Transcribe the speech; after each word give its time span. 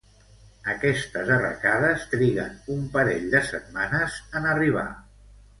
Aquestes 0.71 1.29
arracades 1.35 2.07
triguen 2.15 2.57
un 2.77 2.83
parell 2.97 3.29
de 3.37 3.45
setmanes 3.53 4.21
en 4.41 4.53
arribar. 4.57 4.91